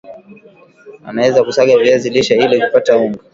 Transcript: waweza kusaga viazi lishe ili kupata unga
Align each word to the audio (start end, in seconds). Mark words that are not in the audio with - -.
waweza 1.05 1.43
kusaga 1.43 1.77
viazi 1.77 2.09
lishe 2.09 2.35
ili 2.35 2.61
kupata 2.61 2.97
unga 2.97 3.19